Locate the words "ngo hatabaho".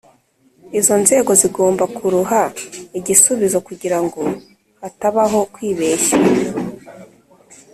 4.03-5.39